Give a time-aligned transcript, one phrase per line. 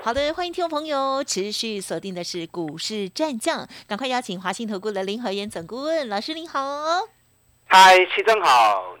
[0.00, 6.60] 好的，欢迎听众朋友持续锁定的是股市战将，赶快邀请华信投顾的林和燕总顾问老师您好。
[7.66, 8.96] 嗨，齐正好，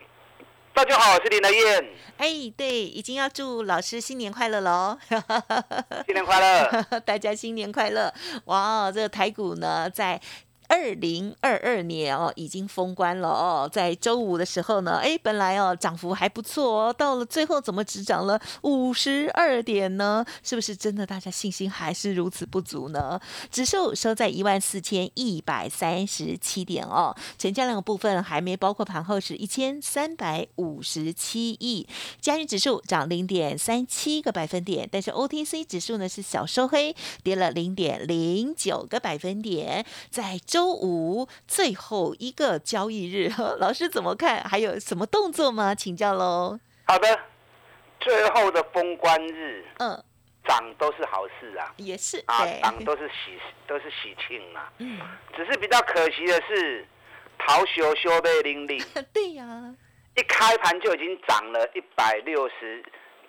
[0.74, 1.88] 大家好，我是林和燕。
[2.18, 4.98] 哎，对，已经要祝老师新年快乐喽！
[6.04, 8.12] 新年快乐， 大家新年快乐！
[8.46, 10.20] 哇，这个台股呢，在。
[10.68, 20.22] 二零二二年哦，已经封关了哦，在周五的时候呢，哎，本来哦涨幅还不错哦，到了最后怎么只涨了五十二点呢？
[20.42, 23.18] 是不是真的大家信心还是如此不足呢？
[23.50, 31.88] 指数收在一万四千一百三十七点哦，成交量的部分还没包括盘后是一千三百五十七亿，
[32.20, 40.57] 加权指数涨零点三七个百分点，但是 OTC 指数呢是小收黑，跌了零点零九个百分点，在周。
[40.58, 44.42] 周五最后一个交易日， 老师怎么看？
[44.42, 45.72] 还有什么动作吗？
[45.72, 46.58] 请教喽。
[46.84, 47.20] 好的，
[48.00, 50.02] 最后的封关日，嗯，
[50.44, 54.62] 涨都是好事啊，也是啊，涨都是喜都是喜庆嘛。
[54.78, 54.98] 嗯，
[55.36, 56.84] 只是比较可惜的是，
[57.38, 58.84] 逃修修被零零。
[59.14, 59.72] 对呀，
[60.16, 62.82] 一开盘就已经涨了一百六十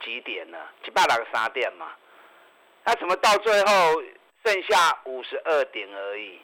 [0.03, 1.91] 几点了，七八个三点嘛。
[2.85, 4.01] 那怎么到最后
[4.43, 6.39] 剩下五十二点而已？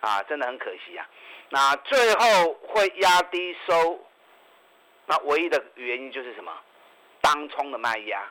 [0.00, 1.08] 啊，真的很可惜啊！
[1.50, 3.98] 那最后会压低收，
[5.06, 6.52] 那唯一的原因就是什么？
[7.20, 8.22] 当冲的卖压，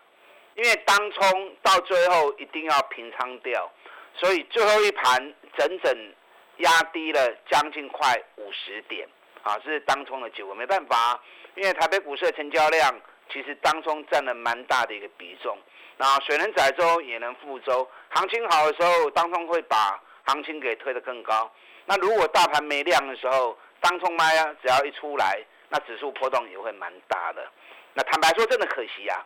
[0.56, 3.70] 因为当冲到最后一定要平仓掉，
[4.16, 6.14] 所以最后一盘整整
[6.58, 9.06] 压低了将近快五十点
[9.44, 9.60] 啊！
[9.60, 11.22] 这是当冲的结果，没办法，
[11.56, 12.96] 因为台北股市的成交量
[13.30, 15.58] 其实当中占了蛮大的一个比重。
[15.98, 20.02] 那水能载舟也能覆舟，行情好的时候，当中会把。
[20.28, 21.50] 行情给推得更高，
[21.86, 25.40] 那如果大盘没量的时候，当冲卖啊，只要一出来，
[25.70, 27.50] 那指数波动也会蛮大的。
[27.94, 29.26] 那坦白说，真的可惜啊，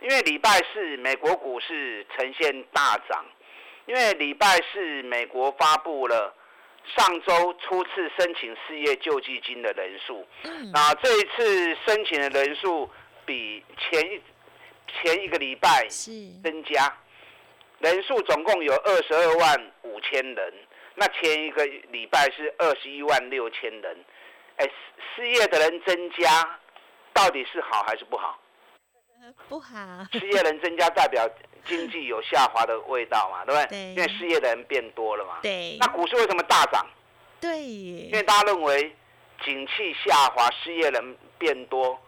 [0.00, 3.24] 因为礼拜四美国股市呈现大涨，
[3.86, 6.34] 因为礼拜四美国发布了
[6.96, 10.26] 上周初次申请失业救济金的人数，
[10.72, 12.90] 那这一次申请的人数
[13.24, 14.20] 比前一
[15.00, 15.88] 前一个礼拜
[16.42, 16.94] 增加。
[17.82, 20.54] 人数总共有二十二万五千人，
[20.94, 24.04] 那前一个礼拜是二十一万六千人，
[24.56, 24.70] 哎，
[25.16, 26.60] 失业的人增加，
[27.12, 28.38] 到底是好还是不好？
[29.48, 30.06] 不好。
[30.12, 31.28] 失业人增加代表
[31.64, 33.78] 经济有下滑的味道嘛，对不对？
[33.94, 35.40] 因为失业的人变多了嘛。
[35.42, 35.76] 对。
[35.80, 36.86] 那股市为什么大涨？
[37.40, 37.62] 对。
[37.62, 38.94] 因为大家认为
[39.44, 41.98] 景气下滑，失业人变多，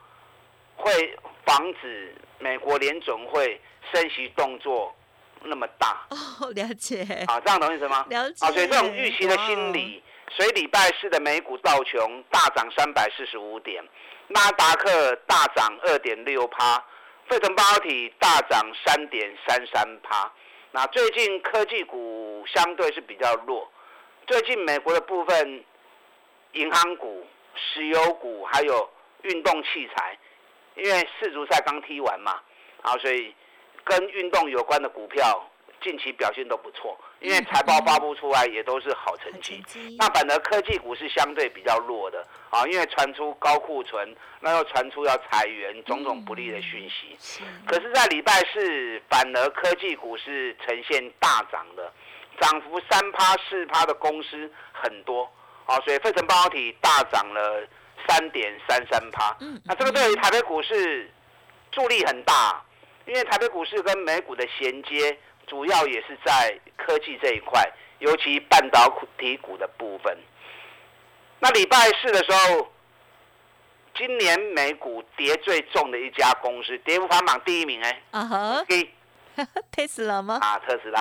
[0.77, 3.61] 会防止美国联总会
[3.93, 4.95] 升息动作。
[5.47, 8.05] 那么大哦，了解啊，这样懂意思吗？
[8.09, 13.85] 了解啊，所以这种预期的心理，所以礼拜四的美股道琼大涨三百四十五点，
[14.29, 16.83] 纳达克大涨二点六趴，
[17.29, 20.33] 费城半导体大涨三点三三趴。
[20.71, 23.71] 那最近科技股相对是比较弱，
[24.27, 25.65] 最近美国的部分
[26.53, 28.91] 银行股、石油股还有
[29.23, 30.19] 运动器材，
[30.77, 32.41] 因为世足赛刚踢完嘛，
[32.83, 33.35] 啊，所以。
[33.85, 35.49] 跟运动有关的股票
[35.83, 39.63] 近期表现都不错，因为财报发布出来也都是好成绩。
[39.99, 47.17] 那反而科技股是相对比较弱的啊，因为传出高库存，那又传出要裁员，种种不利的讯息。
[47.67, 51.93] 可是，在礼拜四，反而科技股是呈现大涨的，
[52.41, 55.31] 涨幅三趴四趴的公司很多
[55.67, 57.63] 啊，所以费城半导体大涨了
[58.09, 59.37] 三点三三趴。
[59.63, 61.13] 那这个对于台北股市
[61.71, 62.65] 助力很大。
[63.07, 67.63] 因为台北股市跟美股的衔接，主要也是在科技这一块，
[67.99, 68.89] 尤其半导
[69.19, 70.17] 体股的部分。
[71.41, 72.73] 那礼拜四的时候，
[73.95, 78.65] 今年美股跌最重的一家公司，跌幅排行榜第一名哎，啊哈，
[79.71, 80.39] 特斯拉吗？
[80.41, 81.01] 啊，特斯拉，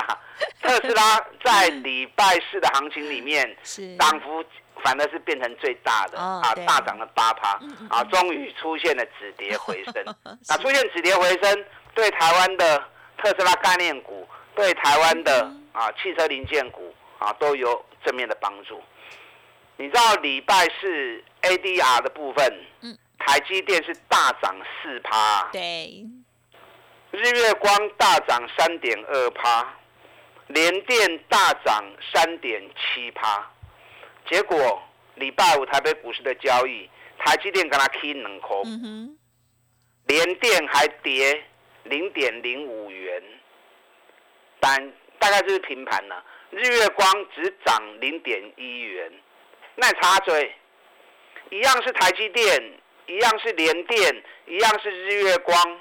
[0.60, 4.44] 特斯拉在礼拜四的行情里面， 是涨幅
[4.82, 10.04] 反而是变成最大的啊，大涨了八趴啊，终于出现了止跌回升。
[10.48, 11.64] 那出现止跌回升。
[11.94, 12.82] 对台湾的
[13.18, 14.26] 特斯拉概念股，
[14.56, 18.82] 对台湾的啊汽车零件股啊都有正面的帮助。
[19.76, 26.04] 你知道礼拜四 ADR 的部分，嗯，台积电是大涨四趴，对，
[27.12, 29.72] 日月光大涨三点二趴，
[30.48, 33.48] 联电大涨三点七趴，
[34.30, 34.82] 结果
[35.16, 36.88] 礼拜五台北股市的交易，
[37.18, 39.18] 台积电跟它 K 两块，嗯哼，
[40.06, 41.44] 联电还跌
[41.84, 43.22] 零点零五元，
[44.60, 46.24] 但大概就是平盘了。
[46.50, 49.12] 日月光只涨零点一元，
[49.74, 50.54] 那插嘴，
[51.50, 52.72] 一样是台积电，
[53.06, 55.80] 一样是联电，一样是日月光，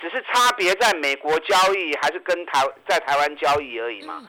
[0.00, 4.22] 只是差别在美国交易还是跟台在台湾交易而已嘛。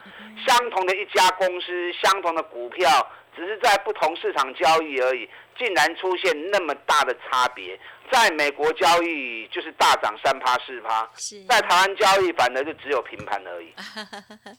[0.46, 2.88] 相同的一家公司，相同的股票，
[3.36, 5.28] 只是在不同市场交易而已，
[5.58, 7.78] 竟然出现那么大的差别。
[8.10, 11.08] 在美国交易就是大涨三趴四趴，
[11.48, 13.74] 在台湾交易反而就只有平盘而已。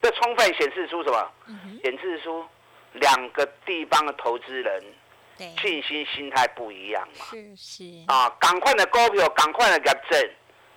[0.00, 1.32] 这充分显示出什么？
[1.82, 2.46] 显示出
[2.92, 4.84] 两个地方的投资人，
[5.60, 7.24] 信心心态不一样嘛。
[7.30, 10.30] 是是，啊，赶快的股票，赶快的验证，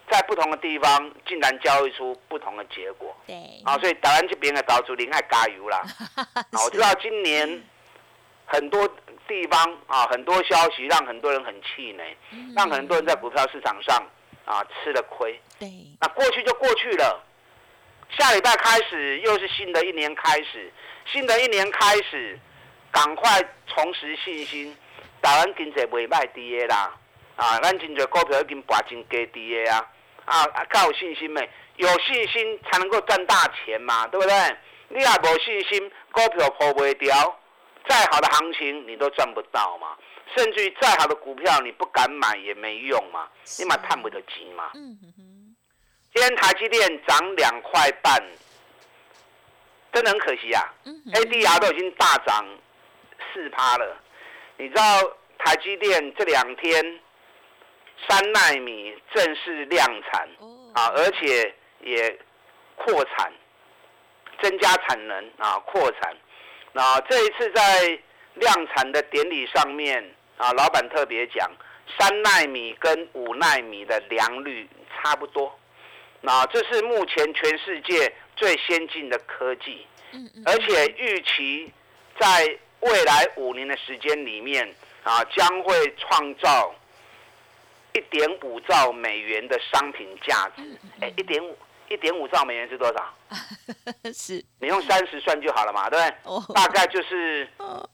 [0.10, 3.16] 在不同的地方竟然交易出不同的结果。
[3.28, 5.82] 对，啊，所以台湾这边的岛主林爱加油啦！
[6.18, 7.64] 啊，我知道今年
[8.46, 8.88] 很多
[9.28, 13.96] 地方啊，很多消息让很多人很气馁，嗯让很多人在股票市场上
[14.46, 15.40] 啊吃了亏。
[15.60, 15.70] 对，
[16.02, 17.24] 那过去就过去了，
[18.18, 20.72] 下礼拜开始又是新的一年开始，
[21.06, 22.40] 新的一年开始，
[22.92, 24.76] 赶快重拾信心。
[25.22, 26.96] 台湾经济袂歹低的啦，
[27.36, 29.86] 啊，咱真侪股票已经拔真低低的啊，
[30.30, 31.50] 啊，啊，较有信心没？
[31.78, 34.58] 有信心才能够赚大钱嘛，对不对？
[34.90, 37.40] 你也无信心，股票破不掉，
[37.88, 39.96] 再好的行情你都赚不到嘛。
[40.36, 43.28] 甚至于再好的股票你不敢买也没用嘛，
[43.58, 44.70] 你嘛探不得钱嘛。
[44.76, 45.56] 嗯哼哼，
[46.14, 48.22] 今天台积电涨两块半，
[49.92, 52.46] 真的很可惜啊嗯！ADR 都已经大涨
[53.34, 53.98] 四趴了。
[54.58, 54.84] 你知道
[55.40, 57.00] 台积电这两天
[58.08, 62.20] 三纳米正式量产哦，啊，而且也
[62.76, 63.32] 扩产，
[64.42, 66.16] 增加产能啊，扩产。
[66.72, 68.00] 那这一次在
[68.36, 70.04] 量产的典礼上面
[70.38, 71.52] 啊，老板特别讲，
[71.98, 75.54] 三纳米跟五纳米的良率差不多。
[76.22, 79.86] 那这是目前全世界最先进的科技，
[80.46, 81.72] 而且预期
[82.20, 84.74] 在未来五年的时间里面
[85.04, 86.76] 啊，将会创造
[87.94, 90.62] 一点五兆美元的商品价值。
[91.02, 91.58] 哎，一点五
[91.90, 93.14] 一点五兆美元是多少？
[94.14, 96.16] 是你用三十算就好了嘛，对不对？
[96.24, 97.90] 哦，大概就是哦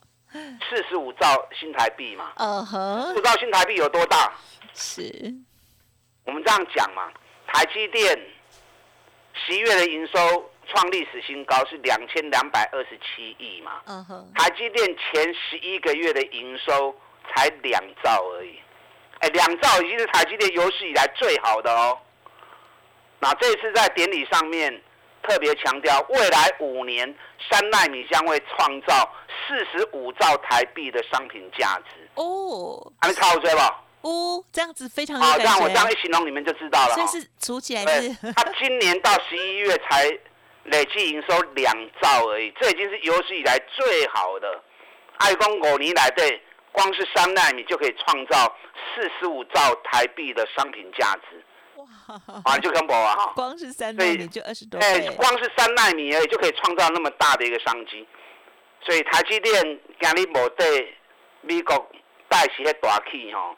[0.68, 2.32] 四十五兆新台币嘛。
[2.36, 4.32] 嗯哼不，知道新台币有多大？
[4.74, 5.02] 是，
[6.24, 7.10] 我们这样讲嘛，
[7.46, 8.18] 台积电
[9.32, 13.80] 十一月的营收创历史新高，是两千两百二十七亿嘛。
[13.86, 16.94] 嗯哼，台积电前十一个月的营收
[17.28, 18.58] 才两兆而已，
[19.20, 21.98] 哎，两兆已经是台积电有史以来最好的哦。
[23.18, 24.82] 那这次在典礼上面
[25.22, 27.14] 特别强调，未来五年
[27.50, 29.10] 三纳米将会创造
[29.48, 33.82] 四十五兆台币的商品价值，哦，还没靠追吧？
[34.02, 37.06] 哦，这样子非常有好，感这样我这样，一形容你们就知道了哈。
[37.06, 40.06] 所以是除起来是，他今年到十一月才
[40.64, 44.62] 累计营收两兆而已，这已经是有史以来最好的。
[45.16, 46.40] 爱公五年来对，
[46.76, 51.42] 光是三纳米就可以创造四十五兆台币的商品价值，
[51.76, 51.86] 哇，
[52.44, 58.06] 啊，就跟我啊哈，光是三纳米就二十多哎，倍，光是三纳米而已就可以创造那么大的一个商机，
[58.82, 60.94] 所以台积电今日无对
[61.40, 61.90] 美国
[62.28, 63.56] 带起迄大气吼，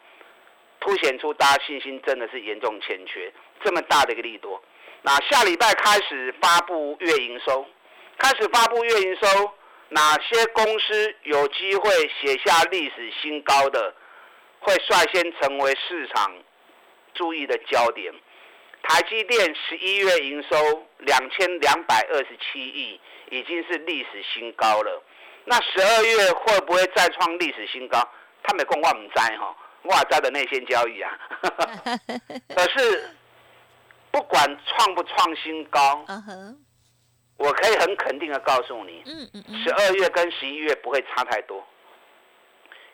[0.78, 3.33] 凸显出大家信心真的是严重欠缺，
[3.64, 4.62] 这么大的一个利多。
[5.02, 7.66] 那下礼拜开始发布月营收，
[8.16, 9.50] 开始发布月营收，
[9.90, 11.90] 哪些公司有机会
[12.21, 13.95] 写下历史新高的，
[14.61, 16.33] 会率先成为市场
[17.14, 18.12] 注意的焦点。
[18.83, 25.02] 台积电十一月营收两千两百二十七亿，已经是历史新高了。
[25.45, 27.99] 那十二月会不会再创历史新高？
[28.42, 31.18] 他们讲我唔知哈，我也知的内线交易啊。
[32.54, 33.11] 可是
[34.11, 36.04] 不管创不创新高，
[37.38, 39.62] 我可以很肯定的告诉你，嗯嗯嗯。
[39.62, 41.64] 十，二月跟十一月不会差太多，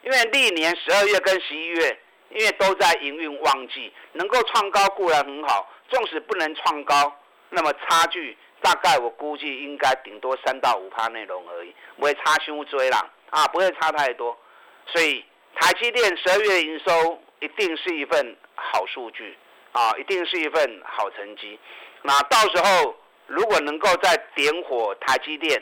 [0.03, 1.99] 因为历年十二月跟十一月，
[2.29, 7.11] 因为都在营运旺季，能够创高固然很好，纵使不能创高，
[7.49, 14.37] 那么差距大概我估计应该顶多三到五趴内容而已，不会差胸追啦，啊，不会差太多，
[14.85, 15.25] 所以
[15.55, 19.35] 台积电十二月营收一定是一份好数据
[19.71, 21.59] 啊，一定是一份好成绩，
[22.03, 22.95] 那到时候。
[23.27, 25.61] 如果能够再点火台积电，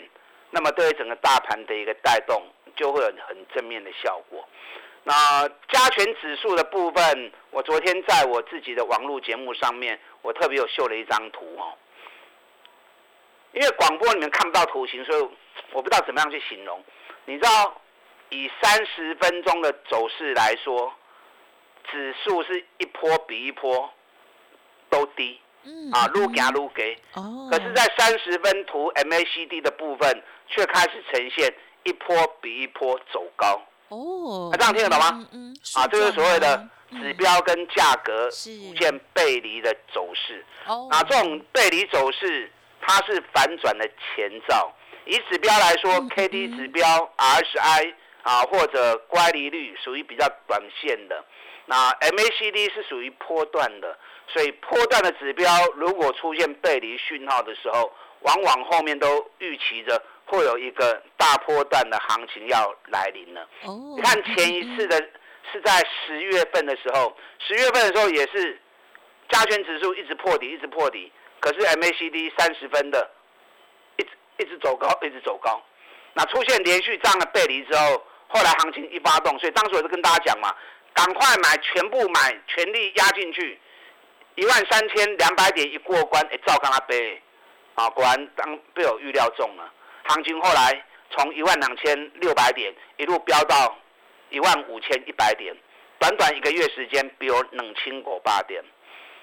[0.52, 2.44] 那么对于整个大盘的一个带动，
[2.76, 4.48] 就会有很正面的效果。
[5.04, 11.74] 那加权指数的部分，我昨天在我自己的网络节目上面，我特别有秀了一张图哦。
[13.52, 15.22] 因为广播你们看不到图形，所以
[15.72, 16.84] 我不知道怎么样去形容。
[17.26, 17.82] 你知道，
[18.30, 20.94] 以三十分钟的走势来说，
[21.92, 23.94] 指数是一波比一波
[24.90, 26.98] 都低，嗯啊，撸行撸给。
[27.14, 31.54] 哦，可是，在三十分图 MACD 的部分，却开始呈现
[31.84, 33.62] 一波比一波走高。
[33.90, 40.46] 哦，啊这样听得懂吗嗯嗯，啊，这是所谓的嗯指标跟价格是逐渐背离的走势。
[40.68, 42.52] 哦，啊，这种背离走势，
[42.82, 44.74] 它是反转的前兆。
[45.06, 46.86] 以指标来说嗯，K D 指标、
[47.18, 51.24] RSI 啊，或者乖离率属于比较短线的。
[51.66, 63.42] 那 M A C D 是属于波段的，所以波段的指标如果出现背离讯号的时候，往往后面都预期着会有一个大波段的行情要来临了。
[63.64, 64.98] 哦，你看前一次的
[65.52, 68.60] 是在十月份的时候，十月份的时候也是
[69.30, 73.12] 加权指数一直破底，一直破底，可是 MACD 三十分的，
[73.98, 75.62] 一直一直走高，一直走高。
[76.14, 80.56] 那出现连续这样的背离之后，后来行情一发动，所以当时我就跟大家讲嘛，
[80.94, 83.60] 赶快买，全部买，全力压进去，
[84.36, 87.22] 一万三千两百点一过关，哎，照跟他背，
[87.76, 89.72] 啊，果然当被我预料中了。
[90.06, 93.78] 行情后来从一万两千六百点一路飙到
[94.30, 95.56] 一万五千一百点，
[96.00, 98.64] 短短一个月时间，比我冷清过八点。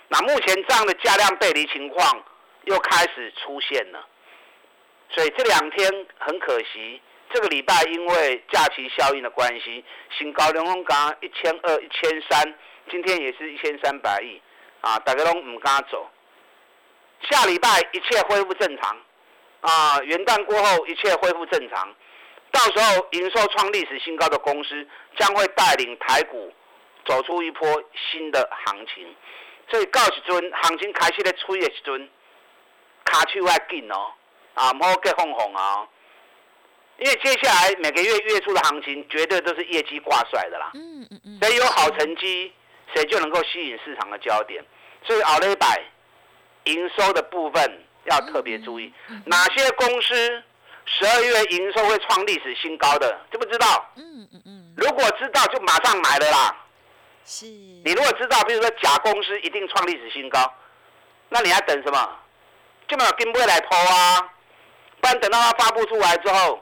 [0.08, 2.24] 那目前这样的价量背离情况
[2.64, 4.06] 又开始出现了，
[5.10, 7.00] 所以这两天很可惜，
[7.32, 9.84] 这个礼拜因为假期效应的关系，
[10.16, 12.54] 新高连峰港一千二、一千三，
[12.90, 14.40] 今天也是一千三百亿
[14.80, 16.08] 啊，大家都唔敢走。
[17.30, 18.96] 下礼拜一切恢复正常
[19.60, 21.94] 啊，元旦过后一切恢复正常，
[22.50, 26.52] 到时候营收创历史新高的公司将会带领台股
[27.04, 29.14] 走出一波新的行情。
[29.68, 32.10] 所以到时阵行情开始咧吹的时阵，
[33.04, 34.12] 卡手要紧哦，
[34.54, 35.86] 啊，唔好给哄哄啊。
[36.98, 40.70] 因为接下来每个月月初的行情绝对都是业绩挂帅的啦。
[40.74, 42.52] 嗯嗯嗯，谁有好成绩，
[42.94, 44.64] 谁就能够吸引市场的焦点。
[45.04, 45.82] 所以奥雷百
[46.64, 48.92] 营收的部分要特别注意，
[49.24, 50.42] 哪些公司
[50.84, 53.90] 十二月营收会创历史新高的，知不知道？
[53.96, 56.56] 嗯嗯嗯，如果知道，就马上买了啦。
[57.24, 60.52] 是，你如果知道，比如说甲公司一定创历史新高，
[61.28, 62.16] 那你还等什么？
[62.88, 64.20] 就没有跟未来抛啊，
[65.00, 66.60] 不然等到它发布出来之后，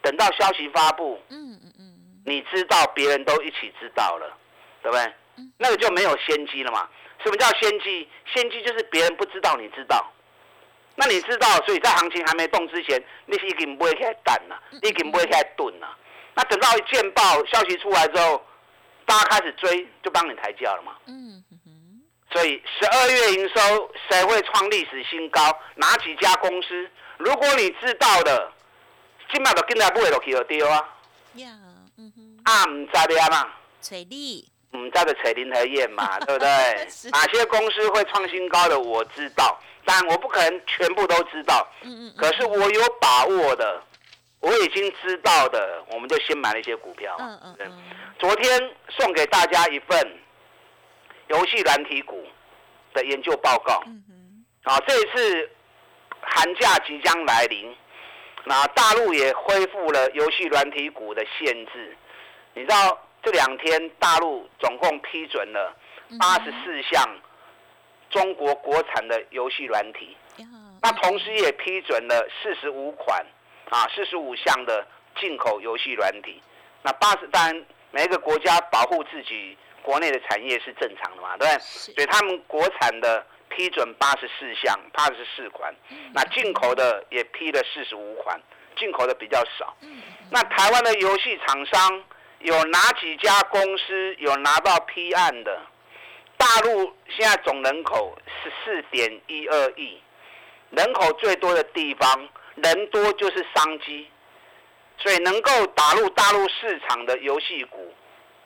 [0.00, 4.38] 等到消息发布，嗯嗯嗯，你知道，别人都一起知道了，
[4.82, 5.12] 对不对？
[5.58, 6.88] 那个就没有先机了嘛。
[7.22, 8.08] 什么叫先机？
[8.34, 10.12] 先机就是别人不知道，你知道。
[10.96, 15.96] 那你知道，所以在行情还没动之前，你是已经不会开始等了，你已经不会开始蹲了。
[16.34, 18.44] 那等到一见报消息出来之后，
[19.06, 20.96] 大家开始追，就帮你抬价了嘛。
[21.06, 21.42] 嗯
[22.32, 25.40] 所以十二月营收谁会创历史新高？
[25.74, 26.90] 哪几家公司？
[27.18, 28.50] 如果你知道的，
[29.30, 30.76] 今麦就跟来买落去就对啊。
[31.34, 31.50] 呀，
[31.98, 33.52] 嗯哼，啊，唔知的嘛。
[33.82, 36.48] 水利，嗯，在的垂林和燕嘛，对不对？
[37.10, 41.66] 哪些公司会创新高的我知道，但我不可能全部都知道。
[41.82, 43.82] 嗯嗯可是我有把握的，
[44.40, 47.14] 我已经知道的，我们就先买了一些股票。
[47.18, 47.82] 嗯嗯嗯，
[48.18, 50.18] 昨天送给大家一份
[51.28, 52.24] 游戏软体股
[52.94, 53.82] 的研究报告。
[53.86, 55.50] 嗯哼，啊，这一次
[56.20, 57.76] 寒假即将来临，
[58.44, 61.96] 那大陆也恢复了游戏软体股的限制。
[62.54, 65.74] 你知道这两天大陆总共批准了
[66.18, 67.08] 八十四项
[68.10, 70.16] 中国国产的游戏软体，
[70.82, 73.24] 那同时也批准了四十五款
[73.70, 74.86] 啊四十五项的
[75.18, 76.42] 进口游戏软体。
[76.82, 81.58] 那八十当然每一个国家保护自己国内的产业是正常的嘛，对不对？
[81.60, 85.72] 所以他们国产的批准八十四项，八十四款，
[86.12, 88.40] 那进口的也批了四十五款，
[88.76, 89.76] 进口的比较少。
[90.30, 92.04] 那台湾的游戏厂商
[92.42, 95.60] 有哪几家公司有拿到批案的？
[96.36, 100.00] 大陆现在总人口十四点一二亿，
[100.70, 104.08] 人口最多的地方，人多就是商机，
[104.98, 107.94] 所以能够打入大陆市场的游戏股，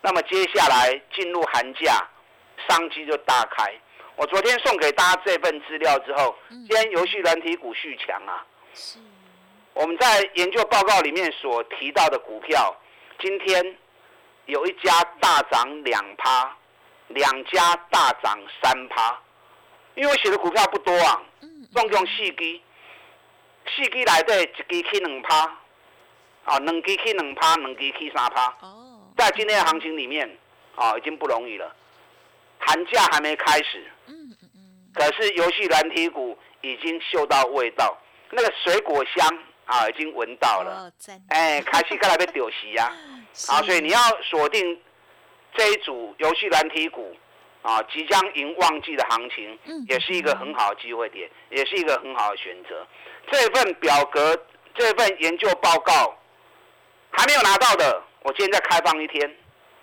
[0.03, 2.07] 那么接下来进入寒假，
[2.69, 3.73] 商机就大开。
[4.17, 8.45] 我昨天送给大家这份资料之后，今天游戏软体股续强啊。
[8.75, 8.99] 是，
[9.73, 12.77] 我们在研究报告里面所提到的股票，
[13.19, 13.77] 今天
[14.47, 16.57] 有一家大涨两趴，
[17.09, 19.21] 两家大涨三趴。
[19.95, 22.61] 因为我写的股票不多啊，嗯总共四支，
[23.69, 25.37] 四支内底一支起两趴，
[26.45, 28.47] 啊，两支起两趴，两支起三趴。
[28.61, 30.39] 哦，在今天的行情里面，
[30.75, 31.75] 啊，已经不容易了。
[32.59, 37.97] 寒假还没开始，嗯嗯嗯，可是游戏软体股已经嗅到味道，
[38.31, 40.91] 那个水果香啊，已经闻到了，
[41.29, 42.91] 哎，开始刚来被丢席呀，
[43.51, 44.81] 啊，所以你要锁定
[45.55, 47.15] 这一组游戏蓝体股
[47.63, 52.87] 啊，即将迎旺季的行情，嗯也是一个很好的机会点，也是一个很好的选择。
[53.31, 54.39] 这份表格，
[54.75, 56.17] 这份研究报告
[57.11, 59.37] 还没有拿到的，我今天再开放一天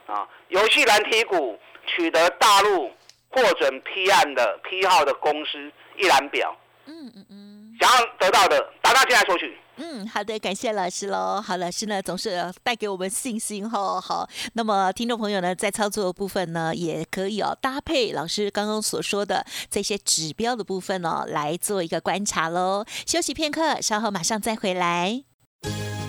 [0.06, 2.90] 啊，游戏蓝体股取得大陆
[3.28, 7.78] 获准批案的批号的公司一览表，嗯嗯嗯。
[7.82, 9.58] 想要得到的，打到进来索取。
[9.78, 11.42] 嗯，好的，感谢老师喽。
[11.42, 14.00] 好，老师呢总是带给我们信心哈。
[14.00, 22.86] 好，那么听众朋友呢，在操作的部分呢，也可以哦搭配老师刚刚所说的这些指标的部分哦，来做一个观察喽。
[23.08, 25.24] 休息片刻，稍后马上再回来。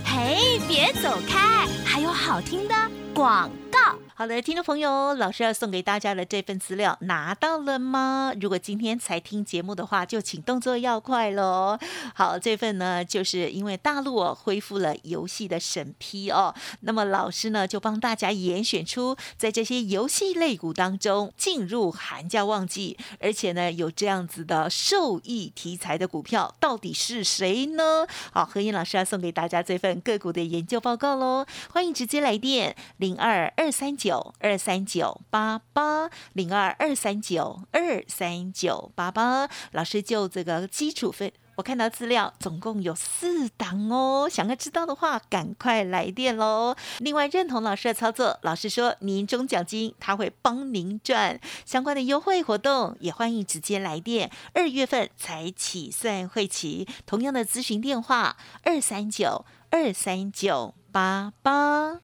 [0.05, 2.75] 嘿，别走开，还有好听的
[3.15, 3.79] 广告。
[4.17, 8.33] 好的，听众朋友，老师要送给大家的这份资料拿到了吗？
[8.41, 11.77] 如果今天才听节目的话，就请动作要快喽。
[12.15, 28.07] 好，这份呢，就是因为大陆恢复了游戏的审批哦，那么老师呢就帮大家严选出在这些游戏类股当中进入寒假旺季，而且呢有这样子的受益题材的股票，到底是谁呢？
[28.33, 41.31] 好，何燕老师要送给大家这份个股的研究报告喽，欢迎直接来电零二二三九二三九八八零二二三九二三九八八，老师就这个基础分。
[41.57, 46.75] 我看到资料总共有四档哦，想要知道的话，赶快来电喽。
[47.01, 54.31] 另外，认同老师的操作，老师说年终奖金他会帮您赚相关的优惠活动，也欢迎直接来电。
[54.55, 62.04] 二月份才起算会期，同样的咨询电话二三九二三九八八。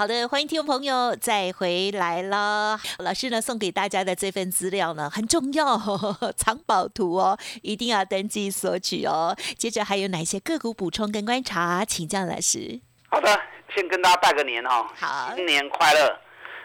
[0.00, 2.80] 好的，欢迎听众朋友再回来了。
[3.00, 9.36] 老师呢送给大家的这份资料呢很重要、哦， 藏宝图哦，一定要登记索取哦。
[9.58, 12.80] 接着还有哪些个股补充跟观察，请教老师。
[13.10, 13.28] 好的，
[13.74, 16.18] 先跟大家拜个年哈、好新年快乐。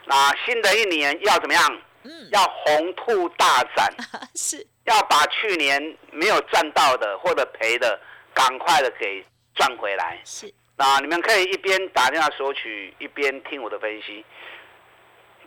[0.06, 1.62] 那新的一年要怎么样？
[2.04, 3.94] 嗯，要红兔大展，
[4.36, 8.00] 是要把去年没有赚到的或者赔的，
[8.34, 10.22] 赶快的给赚回来。
[10.24, 14.26] 是，那你们可以一边打电话索取，一边听我的分析。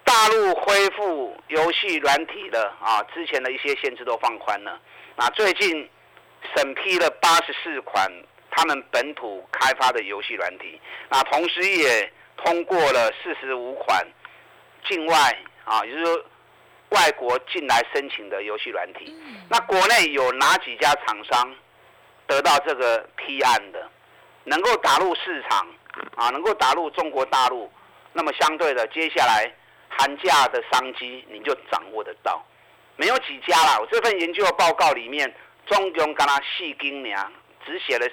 [0.02, 4.80] 大陆恢复游戏软体的啊，之前的一些限制都放宽了。
[5.16, 5.86] 那最近
[6.56, 8.10] 审批了八十四款
[8.50, 14.06] 他们本土开发的游戏软体，那同时也通过了四十五款
[14.86, 16.24] 境外啊，也就是说
[16.88, 19.14] 外国进来申请的游戏软体。
[19.50, 21.54] 那国内有哪几家厂商
[22.26, 23.90] 得到这个批案的？
[24.48, 25.66] 能够打入市场
[26.16, 27.70] 啊，能够打入中国大陆，
[28.12, 29.52] 那么相对的，接下来
[29.88, 32.44] 寒假的商机你就掌握得到。
[32.96, 35.32] 没有几家啦，我这份研究报告里面，
[35.66, 37.32] 中共跟他细精娘，
[37.64, 38.08] 只写了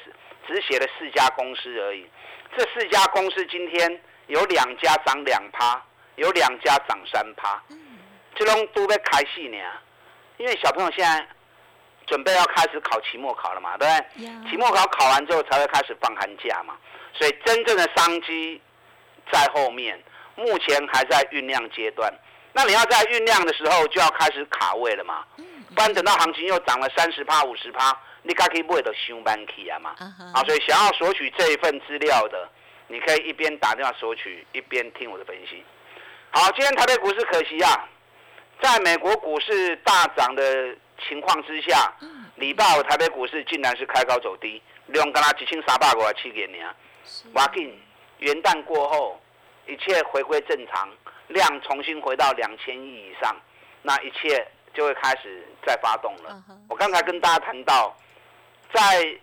[0.48, 2.08] 只写了四家公司而已。
[2.56, 5.82] 这四家公司今天有两家涨两趴，
[6.16, 7.62] 有两家涨三趴，
[8.36, 9.58] 这种都在开戏呢。
[10.38, 11.28] 因为小朋友现在
[12.08, 14.26] 准备要开始考期末考了嘛，对不对？
[14.26, 16.76] 呀期末考考完之后才会开始放寒假嘛，
[17.14, 18.62] 所以真正的商机
[19.32, 20.02] 在后面，
[20.36, 22.14] 目前还在酝酿阶段。
[22.54, 29.90] 那你要在酝酿的时候就要开始卡位了嘛，不然等到行情又涨了三十趴、五十趴，你该可以买到上班去啊嘛。
[30.00, 32.48] 啊哈啊，所以想要索取这一份资料的，
[32.88, 35.62] 你可以一边打电话索取，一边听我的分析。
[36.32, 37.90] 好，今天台北股市可惜啊，
[38.62, 40.74] 在美国股市大涨的
[41.08, 41.94] 情况之下，
[42.36, 46.58] 礼拜五台北股市竟然是开高走低，量跟它几千三百五十七点呢。
[47.34, 47.78] 哇紧，
[48.20, 49.20] 元旦过后，
[49.68, 50.90] 一切回归正常，
[51.28, 53.36] 量重新回到两千亿以上，
[53.82, 56.44] 那一切就会开始再发动了。
[56.70, 57.96] 我刚才跟大家谈到，
[58.74, 59.18] 在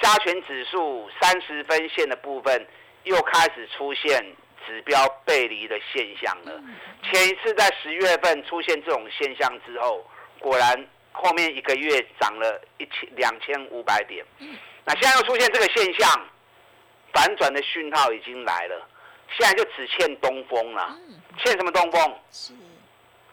[0.00, 2.66] 加权指数三十分线的部分，
[3.04, 4.24] 又开始出现
[4.66, 6.60] 指标背离的现象了。
[7.02, 10.04] 前一次在十月份出现这种现象之后，
[10.38, 14.24] 果然后面一个月涨了一千两千五百点。
[14.84, 16.28] 那现在又出现这个现象，
[17.12, 18.88] 反转的讯号已经来了，
[19.38, 20.96] 现在就只欠东风了。
[21.38, 22.18] 欠什么东风？
[22.30, 22.52] 是，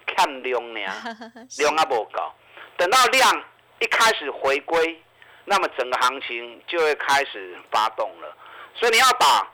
[0.05, 0.79] 看量呢，
[1.57, 2.33] 量啊不高。
[2.75, 3.43] 等到量
[3.79, 5.01] 一开始回归，
[5.45, 8.35] 那么整个行情就会开始发动了。
[8.75, 9.51] 所以你要把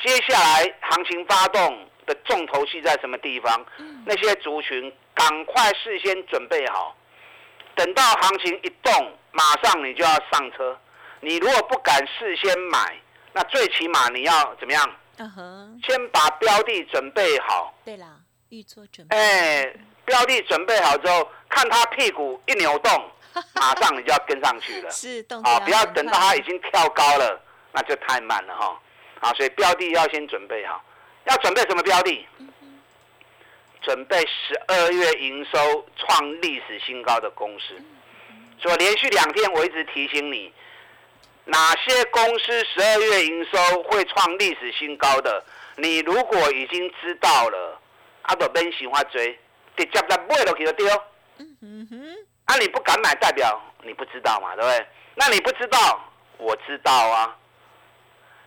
[0.00, 3.64] 接下来行情发动的重头戏在什么地方？
[4.04, 6.96] 那些族群赶快事先准备好，
[7.78, 8.92] 等到行情一动，
[9.30, 10.76] 马上你就要上车。
[11.20, 13.00] 你如果不敢事先买，
[13.32, 14.96] 那最起码你要怎么样？
[15.18, 17.72] 嗯哼，先把标的准备好。
[17.84, 18.16] 对啦，
[18.48, 19.16] 预做准备。
[19.16, 19.72] 哎，
[20.04, 23.10] 标的准备好之后，看他屁股一扭动，
[23.54, 24.90] 马上你就要跟上去了。
[24.90, 27.40] 是动啊，不要等到它已经跳高了，
[27.72, 28.80] 那就太慢了哈。
[29.20, 30.82] 啊，所以标的要先准备好。
[31.26, 32.26] 要准备什么标的？
[33.82, 37.74] 准备十二月营收创历史新高的公司。
[38.60, 40.52] 所以连续两天我一直提醒你。
[41.44, 45.18] 哪些公司十二月营收会创历史新高？
[45.22, 45.42] 的
[45.76, 47.80] 你如果已经知道了，
[48.22, 49.32] 阿都免喜欢追，
[49.74, 50.86] 直接在买落去就丢。
[51.38, 54.86] 嗯哼，啊你不敢买，代表你不知道嘛，对不对？
[55.14, 55.78] 那你不知道，
[56.36, 57.34] 我知道啊。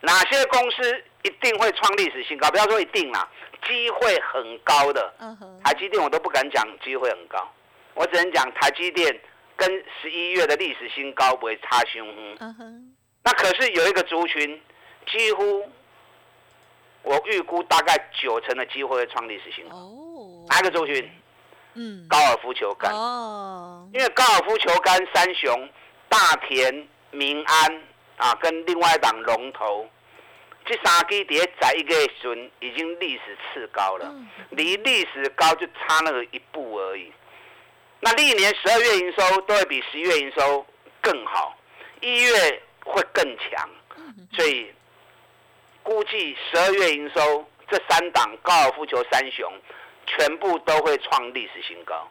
[0.02, 2.50] 哪些公司一定会创历史新高？
[2.50, 3.28] 不要说一定啦，
[3.68, 5.14] 机会很高的。
[5.64, 7.52] 台积电我都不敢讲机会很高，
[7.94, 9.20] 我只能讲台积电。
[9.58, 9.70] 跟
[10.02, 12.08] 十一月的历史新高不会差凶。
[12.40, 14.60] 嗯那可是有一个族群，
[15.06, 15.70] 几乎
[17.04, 19.76] 我预估大概九成的机会会创历史新高。
[19.76, 20.48] 哦。
[20.50, 21.08] 哪个族群？
[21.76, 22.08] 嗯。
[22.10, 22.92] 高尔夫球杆。
[22.92, 23.88] 哦。
[23.94, 25.70] 因为高尔夫球杆三雄
[26.10, 27.84] 大田、民安
[28.22, 29.90] 啊，跟另外一档龙头，
[30.64, 34.14] 这三基碟在一个旬已经历史次高了，
[34.52, 37.12] 离历史高就差那个一步而已。
[38.00, 40.64] 那历年十二月营收都会比十一月营收
[41.02, 41.58] 更好，
[42.02, 43.68] 一月会更强，
[44.34, 44.72] 所以
[45.82, 49.52] 估计十二月营收这三档高尔夫球三雄
[50.06, 52.08] 全部都会创历史新高。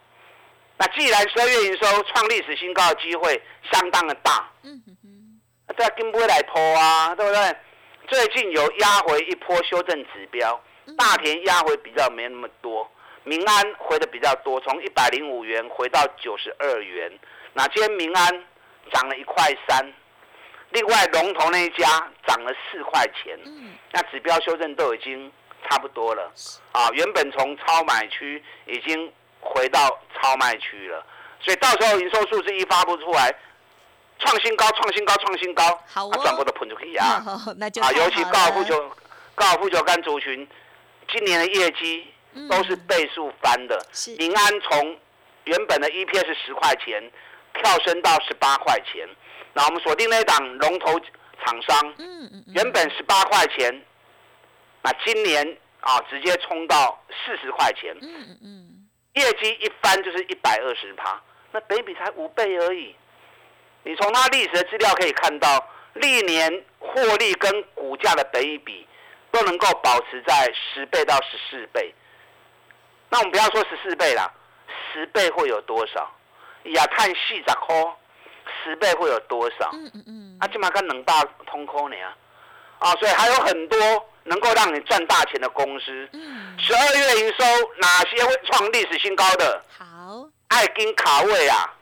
[0.77, 4.83] 那既然十二月营收创历史新高的机会相当的大，嗯，
[5.77, 7.57] 这跟不会来拖啊，对不对？
[8.09, 10.61] 最近有压回一波修正指标，
[10.99, 12.91] 大田压回比较没那么多。
[13.23, 17.13] 民安回的比较多，从一百零五元回到九十二元。
[17.53, 18.45] 那今天民安
[18.93, 19.93] 涨了一块三，
[20.71, 21.87] 另外龙头那一家
[22.27, 23.39] 涨了四块钱。
[23.45, 25.31] 嗯，那指标修正都已经
[25.69, 26.33] 差不多了。
[26.73, 31.05] 啊，原本从超买区已经回到超卖区了，
[31.41, 33.33] 所以到时候营收数字一发布出来，
[34.21, 37.25] 创新高，创新高，创新高，好哦，全部都喷出去啊！
[37.59, 38.91] 那就啊，尤其高尔夫球、
[39.35, 40.47] 高尔夫球杆族群
[41.13, 42.07] 今年的业绩。
[42.49, 43.77] 都是倍数翻的。
[44.17, 44.97] 民安从
[45.47, 47.11] 原本的 EPS 十块钱
[47.55, 49.05] 跳升到十八块钱，
[49.53, 50.93] 那我们锁定那档龙头
[51.45, 51.95] 厂商，
[52.55, 53.85] 原本十八块钱，
[54.81, 55.45] 那今年
[55.81, 57.93] 啊直接冲到四十块钱，
[59.15, 62.95] 业绩一翻就是一百二十趴，那北比才五倍而已。
[63.83, 65.65] 你从它历史的资料可以看到，
[65.95, 68.87] 历年获利跟股价的比一比
[69.31, 71.95] 都能够保持在十倍到十四倍。
[73.09, 74.31] 那我们不要说十四倍啦，
[74.93, 76.11] 十倍会有多少？
[76.65, 77.75] 亚碳细十块，
[78.63, 79.71] 十倍会有多少？
[79.73, 80.37] 嗯嗯嗯。
[80.41, 82.15] 啊，起码跟能大通科呢啊，
[82.79, 83.79] 啊，所以还有很多
[84.25, 86.09] 能够让你赚大钱的公司。
[86.13, 86.57] 嗯。
[86.59, 87.45] 十二月营收
[87.81, 89.25] 哪些会创历史新高？
[89.37, 91.75] 的好，爱金卡位啊，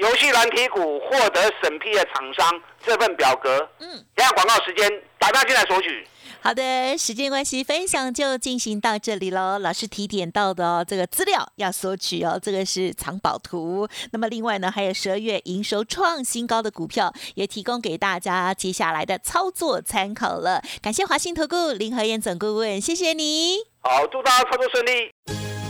[0.00, 3.68] 游戏软体股获得审批的厂商这份表格。
[3.78, 4.04] 嗯。
[4.14, 6.06] 等下广告时间，打电进来索取。
[6.42, 9.58] 好的，时间关系，分享就进行到这里喽。
[9.58, 13.86] 老师提点到的哦，这个资料要索取哦，这个是藏宝图。
[14.12, 20.62] 那么另外呢，还有十二月营收创新高的股票，也提供给大家接下来的操作参考了。
[20.80, 23.58] 感谢华信投顾林和燕总顾问，谢谢你。
[23.80, 25.12] 好，祝大家操作顺利。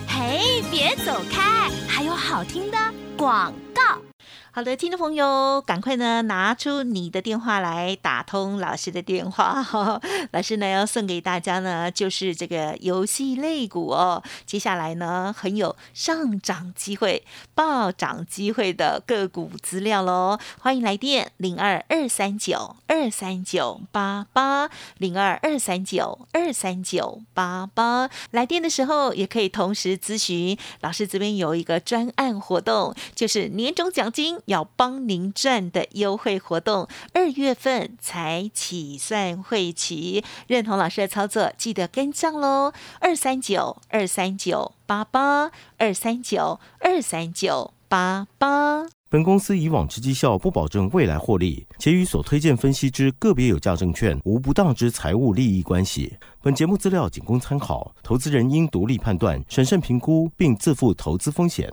[0.07, 2.79] 嘿，别走开，还有好听的
[3.17, 4.01] 广告。
[4.53, 9.65] 好的，听众朋友，赶快呢拿出你的电话来打通老师的电话。
[10.33, 14.21] 老师呢要送给大家呢，就是这个游戏类股哦。
[14.45, 20.37] 接下来呢，很有上涨机会、暴涨机会的个股资料喽。
[20.59, 28.11] 欢迎来电零二二三九二三九八八零二二三九二三九八八。
[28.33, 34.40] 来电的时候也可以同时咨询老师这边有一个专案活动，就是年终奖金。
[34.47, 42.73] 要帮您赚的优惠活动，二月份才起算会期，认同老师的操作，记得跟上喽。
[43.01, 48.87] 二三九二三九八八二三九二三九八八。
[49.09, 56.17] 本公司以往之绩效不保证未来获利，且与所推荐分析之个别有价证券无不当之财务利益关系。
[56.41, 61.73] 本节目资料仅供参考，投资人应独立判断、审慎评估，并自负投资风险。